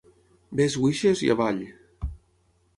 [0.59, 1.63] "Best wishes" i avall.